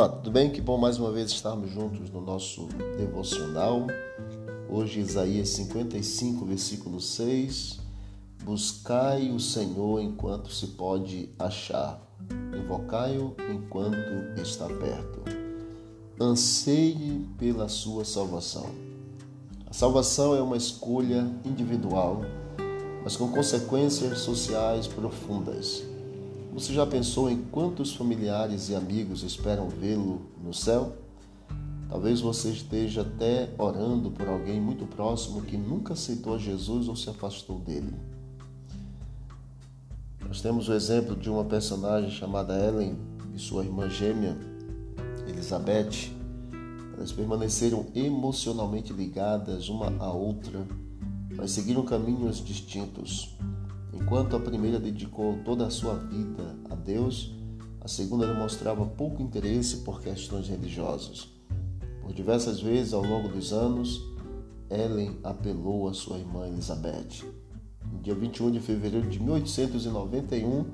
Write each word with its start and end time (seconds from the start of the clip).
Olá, 0.00 0.08
tudo 0.08 0.30
bem? 0.30 0.48
Que 0.48 0.62
bom 0.62 0.78
mais 0.78 0.98
uma 0.98 1.12
vez 1.12 1.30
estarmos 1.30 1.70
juntos 1.70 2.08
no 2.08 2.22
nosso 2.22 2.66
devocional. 2.96 3.86
Hoje, 4.66 4.98
Isaías 4.98 5.50
55, 5.50 6.42
versículo 6.46 6.98
6. 7.02 7.80
Buscai 8.42 9.30
o 9.30 9.38
Senhor 9.38 10.00
enquanto 10.00 10.50
se 10.50 10.68
pode 10.68 11.28
achar, 11.38 12.00
invocai-o 12.58 13.36
enquanto 13.52 14.40
está 14.40 14.64
perto. 14.68 15.22
Anseie 16.18 17.26
pela 17.36 17.68
sua 17.68 18.02
salvação. 18.02 18.70
A 19.68 19.74
salvação 19.74 20.34
é 20.34 20.40
uma 20.40 20.56
escolha 20.56 21.30
individual, 21.44 22.22
mas 23.04 23.18
com 23.18 23.28
consequências 23.28 24.20
sociais 24.20 24.86
profundas. 24.86 25.82
Você 26.52 26.74
já 26.74 26.84
pensou 26.84 27.30
em 27.30 27.42
quantos 27.42 27.94
familiares 27.94 28.68
e 28.68 28.74
amigos 28.74 29.22
esperam 29.22 29.68
vê-lo 29.68 30.22
no 30.42 30.52
céu? 30.52 30.96
Talvez 31.88 32.20
você 32.20 32.50
esteja 32.50 33.02
até 33.02 33.54
orando 33.56 34.10
por 34.10 34.28
alguém 34.28 34.60
muito 34.60 34.84
próximo 34.84 35.42
que 35.42 35.56
nunca 35.56 35.92
aceitou 35.92 36.38
Jesus 36.38 36.88
ou 36.88 36.96
se 36.96 37.08
afastou 37.08 37.60
dele. 37.60 37.94
Nós 40.26 40.40
temos 40.40 40.68
o 40.68 40.72
exemplo 40.72 41.14
de 41.14 41.30
uma 41.30 41.44
personagem 41.44 42.10
chamada 42.10 42.58
Ellen 42.58 42.96
e 43.34 43.38
sua 43.38 43.64
irmã 43.64 43.88
gêmea, 43.88 44.36
Elizabeth. 45.28 46.10
Elas 46.96 47.12
permaneceram 47.12 47.86
emocionalmente 47.94 48.92
ligadas 48.92 49.68
uma 49.68 49.92
à 49.98 50.12
outra, 50.12 50.66
mas 51.36 51.52
seguiram 51.52 51.84
caminhos 51.84 52.44
distintos. 52.44 53.36
Enquanto 53.92 54.36
a 54.36 54.40
primeira 54.40 54.78
dedicou 54.78 55.38
toda 55.44 55.66
a 55.66 55.70
sua 55.70 55.94
vida 55.94 56.56
a 56.70 56.74
Deus, 56.74 57.34
a 57.80 57.88
segunda 57.88 58.26
demonstrava 58.26 58.84
pouco 58.86 59.22
interesse 59.22 59.78
por 59.78 60.00
questões 60.00 60.48
religiosas. 60.48 61.28
Por 62.02 62.12
diversas 62.12 62.60
vezes 62.60 62.92
ao 62.92 63.02
longo 63.02 63.28
dos 63.28 63.52
anos, 63.52 64.00
Ellen 64.70 65.18
apelou 65.24 65.88
a 65.88 65.94
sua 65.94 66.18
irmã 66.18 66.46
Elizabeth. 66.46 67.24
No 67.90 67.98
dia 68.00 68.14
21 68.14 68.52
de 68.52 68.60
fevereiro 68.60 69.08
de 69.08 69.20
1891, 69.20 70.66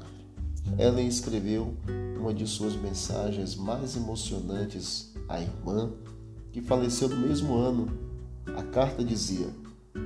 Ellen 0.79 1.07
escreveu 1.07 1.75
uma 2.19 2.35
de 2.35 2.47
suas 2.47 2.75
mensagens 2.75 3.55
mais 3.55 3.97
emocionantes 3.97 5.15
à 5.29 5.41
irmã, 5.41 5.91
que 6.53 6.61
faleceu 6.61 7.09
no 7.09 7.17
mesmo 7.17 7.57
ano. 7.57 7.89
A 8.57 8.63
carta 8.63 9.05
dizia: 9.05 9.49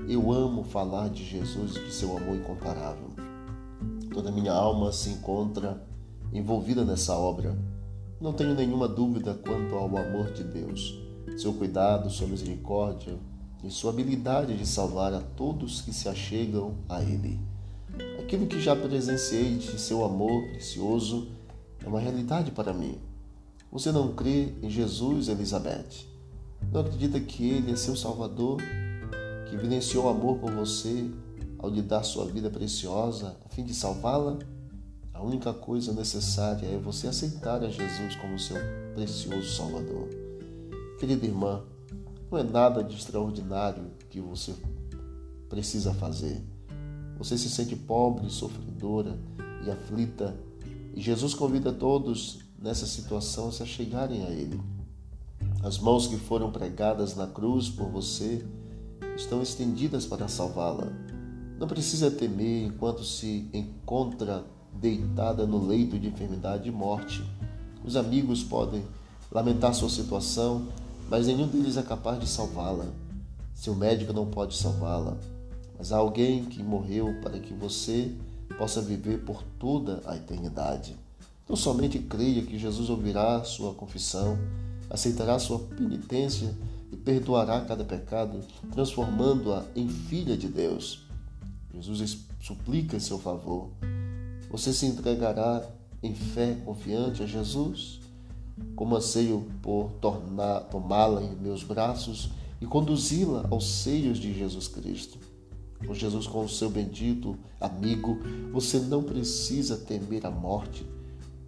eu 0.08 0.32
amo 0.32 0.64
falar 0.64 1.08
de 1.08 1.24
Jesus 1.24 1.76
e 1.76 1.84
de 1.84 1.92
seu 1.92 2.16
amor 2.16 2.36
incomparável. 2.36 3.10
Toda 4.12 4.32
minha 4.32 4.52
alma 4.52 4.92
se 4.92 5.10
encontra 5.10 5.82
envolvida 6.32 6.84
nessa 6.84 7.16
obra. 7.16 7.56
Não 8.20 8.32
tenho 8.32 8.54
nenhuma 8.54 8.88
dúvida 8.88 9.34
quanto 9.34 9.74
ao 9.74 9.86
amor 9.96 10.32
de 10.32 10.44
Deus, 10.44 10.98
seu 11.38 11.52
cuidado, 11.52 12.10
sua 12.10 12.26
misericórdia 12.26 13.18
e 13.62 13.70
sua 13.70 13.90
habilidade 13.90 14.56
de 14.56 14.66
salvar 14.66 15.14
a 15.14 15.20
todos 15.20 15.80
que 15.80 15.92
se 15.92 16.08
achegam 16.08 16.74
a 16.88 17.02
Ele. 17.02 17.38
Aquilo 18.18 18.46
que 18.46 18.60
já 18.60 18.74
presenciei 18.76 19.56
de 19.56 19.78
seu 19.80 20.04
amor 20.04 20.42
precioso 20.50 21.28
é 21.84 21.88
uma 21.88 22.00
realidade 22.00 22.50
para 22.50 22.72
mim. 22.72 22.98
Você 23.72 23.92
não 23.92 24.12
crê 24.12 24.54
em 24.62 24.68
Jesus, 24.68 25.28
Elizabeth? 25.28 26.06
Não 26.72 26.80
acredita 26.80 27.20
que 27.20 27.48
Ele 27.48 27.72
é 27.72 27.76
seu 27.76 27.96
Salvador 27.96 28.60
que 29.50 29.56
evidenciou 29.56 30.08
amor 30.08 30.38
por 30.38 30.52
você 30.52 31.10
ao 31.58 31.68
lhe 31.68 31.82
dar 31.82 32.04
sua 32.04 32.24
vida 32.24 32.48
preciosa 32.48 33.36
a 33.44 33.48
fim 33.48 33.64
de 33.64 33.74
salvá-la, 33.74 34.38
a 35.12 35.20
única 35.20 35.52
coisa 35.52 35.92
necessária 35.92 36.66
é 36.68 36.78
você 36.78 37.08
aceitar 37.08 37.62
a 37.64 37.68
Jesus 37.68 38.14
como 38.16 38.38
seu 38.38 38.56
precioso 38.94 39.50
Salvador. 39.50 40.08
Querida 41.00 41.26
irmã, 41.26 41.64
não 42.30 42.38
é 42.38 42.44
nada 42.44 42.84
de 42.84 42.94
extraordinário 42.94 43.90
que 44.08 44.20
você 44.20 44.54
precisa 45.48 45.92
fazer. 45.92 46.40
Você 47.18 47.36
se 47.36 47.50
sente 47.50 47.74
pobre, 47.74 48.30
sofredora 48.30 49.18
e 49.66 49.70
aflita, 49.70 50.34
e 50.94 51.00
Jesus 51.00 51.34
convida 51.34 51.72
todos 51.72 52.38
nessa 52.56 52.86
situação 52.86 53.48
a 53.48 53.52
se 53.52 53.64
achegarem 53.64 54.24
a 54.24 54.30
Ele. 54.30 54.60
As 55.62 55.76
mãos 55.78 56.06
que 56.06 56.16
foram 56.16 56.52
pregadas 56.52 57.16
na 57.16 57.26
cruz 57.26 57.68
por 57.68 57.88
você 57.88 58.46
estão 59.16 59.42
estendidas 59.42 60.06
para 60.06 60.28
salvá-la. 60.28 60.88
Não 61.58 61.68
precisa 61.68 62.10
temer 62.10 62.66
enquanto 62.66 63.04
se 63.04 63.48
encontra 63.52 64.44
deitada 64.72 65.46
no 65.46 65.66
leito 65.66 65.98
de 65.98 66.08
enfermidade 66.08 66.68
e 66.68 66.72
morte. 66.72 67.22
Os 67.84 67.96
amigos 67.96 68.42
podem 68.42 68.82
lamentar 69.30 69.74
sua 69.74 69.90
situação, 69.90 70.68
mas 71.08 71.26
nenhum 71.26 71.46
deles 71.46 71.76
é 71.76 71.82
capaz 71.82 72.18
de 72.18 72.26
salvá-la. 72.26 72.86
Seu 73.54 73.74
médico 73.74 74.12
não 74.12 74.26
pode 74.26 74.56
salvá-la, 74.56 75.16
mas 75.76 75.92
há 75.92 75.98
alguém 75.98 76.44
que 76.44 76.62
morreu 76.62 77.20
para 77.20 77.38
que 77.38 77.52
você 77.52 78.14
possa 78.56 78.80
viver 78.80 79.24
por 79.24 79.42
toda 79.58 80.00
a 80.06 80.16
eternidade. 80.16 80.96
Então 81.44 81.56
somente 81.56 81.98
creia 81.98 82.42
que 82.42 82.58
Jesus 82.58 82.88
ouvirá 82.88 83.42
sua 83.44 83.74
confissão, 83.74 84.38
aceitará 84.88 85.38
sua 85.38 85.58
penitência 85.58 86.54
e 86.92 86.96
perdoará 86.96 87.60
cada 87.60 87.84
pecado, 87.84 88.40
transformando-a 88.72 89.64
em 89.76 89.88
filha 89.88 90.36
de 90.36 90.48
Deus. 90.48 91.06
Jesus 91.72 92.26
suplica 92.40 92.96
em 92.96 93.00
seu 93.00 93.18
favor. 93.18 93.70
Você 94.50 94.72
se 94.72 94.86
entregará 94.86 95.64
em 96.02 96.14
fé 96.14 96.56
confiante 96.64 97.22
a 97.22 97.26
Jesus? 97.26 98.00
Como 98.74 98.96
anseio 98.96 99.46
por 99.62 99.92
tomá-la 100.00 101.22
em 101.22 101.36
meus 101.36 101.62
braços 101.62 102.30
e 102.60 102.66
conduzi-la 102.66 103.46
aos 103.50 103.66
seios 103.66 104.18
de 104.18 104.36
Jesus 104.36 104.68
Cristo. 104.68 105.18
Com 105.86 105.94
Jesus, 105.94 106.26
com 106.26 106.44
o 106.44 106.48
seu 106.48 106.68
bendito 106.68 107.38
amigo, 107.58 108.18
você 108.52 108.78
não 108.80 109.02
precisa 109.02 109.78
temer 109.78 110.26
a 110.26 110.30
morte, 110.30 110.84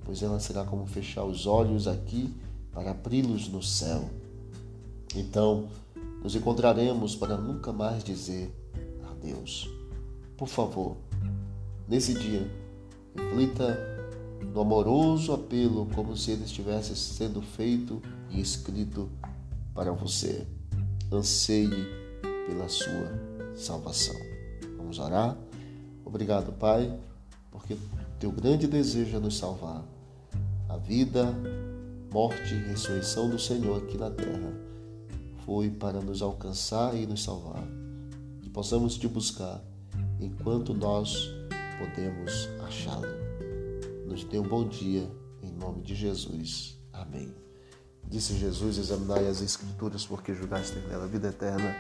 pois 0.05 0.23
ela 0.23 0.41
será 0.41 0.65
como 0.65 0.87
fechar 0.87 1.25
os 1.25 1.47
olhos 1.47 1.87
aqui 1.87 2.33
para 2.71 2.93
abri-los 2.93 3.49
no 3.49 3.63
céu. 3.63 4.09
Então, 5.15 5.69
nos 6.23 6.35
encontraremos 6.35 7.15
para 7.15 7.37
nunca 7.37 7.73
mais 7.73 8.03
dizer 8.03 8.51
adeus. 9.11 9.69
Por 10.37 10.49
favor, 10.49 10.97
nesse 11.89 12.15
dia, 12.15 12.49
reflita 13.15 13.79
no 14.53 14.61
amoroso 14.61 15.33
apelo 15.33 15.87
como 15.95 16.17
se 16.17 16.33
ele 16.33 16.45
estivesse 16.45 16.97
sendo 16.97 17.43
feito 17.43 18.01
e 18.31 18.41
escrito 18.41 19.11
para 19.75 19.93
você. 19.93 20.47
Anseie 21.13 21.87
pela 22.47 22.69
sua 22.69 23.55
salvação. 23.55 24.17
Vamos 24.79 24.99
orar? 24.99 25.37
Obrigado, 26.05 26.53
Pai, 26.53 26.99
porque 27.51 27.77
teu 28.19 28.33
grande 28.33 28.67
desejo 28.67 29.17
é 29.17 29.21
nos 29.21 29.37
salvar. 29.37 29.85
A 30.69 30.77
vida, 30.79 31.35
morte 32.11 32.55
e 32.55 32.69
ressurreição 32.69 33.29
do 33.29 33.39
Senhor 33.39 33.83
aqui 33.83 33.99
na 33.99 34.11
terra 34.11 34.72
foi 35.45 35.71
para 35.71 36.01
nos 36.01 36.23
alcançar 36.23 36.97
e 36.97 37.07
nos 37.07 37.23
salvar. 37.23 37.65
Que 38.41 38.51
possamos 38.51 38.97
te 38.97 39.09
buscar 39.09 39.63
enquanto 40.21 40.75
nós 40.75 41.31
podemos 41.79 42.49
achá-lo. 42.65 43.07
Nos 44.07 44.25
dê 44.25 44.39
um 44.39 44.49
bom 44.49 44.67
dia, 44.67 45.09
em 45.43 45.53
nome 45.53 45.83
de 45.83 45.95
Jesus. 45.95 46.79
Amém. 46.93 47.33
Disse 48.09 48.37
Jesus: 48.37 48.79
Examinai 48.79 49.27
as 49.27 49.41
Escrituras, 49.41 50.05
porque 50.05 50.35
julgaste 50.35 50.79
nela 50.81 51.05
a 51.05 51.07
vida 51.07 51.29
eterna, 51.29 51.75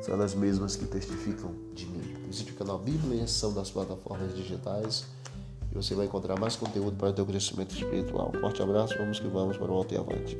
são 0.00 0.20
as 0.20 0.34
mesmas 0.34 0.76
que 0.76 0.86
testificam 0.86 1.54
de 1.74 1.86
mim. 1.86 2.14
Visite 2.26 2.52
o 2.52 2.54
canal 2.54 2.78
Bíblia 2.78 3.20
em 3.20 3.24
ação 3.24 3.52
das 3.52 3.70
plataformas 3.70 4.34
digitais 4.34 5.04
e 5.70 5.74
você 5.74 5.94
vai 5.94 6.06
encontrar 6.06 6.38
mais 6.38 6.54
conteúdo 6.54 6.96
para 6.96 7.10
o 7.10 7.12
teu 7.12 7.26
crescimento 7.26 7.74
espiritual. 7.74 8.30
Um 8.34 8.40
forte 8.40 8.62
abraço, 8.62 8.96
vamos 8.98 9.18
que 9.18 9.26
vamos 9.26 9.56
para 9.56 9.72
o 9.72 9.74
alto 9.74 9.94
e 9.94 9.96
avante. 9.96 10.36